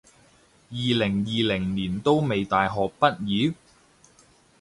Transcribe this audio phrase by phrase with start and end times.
[0.71, 3.53] 二零二零年都未大學畢業？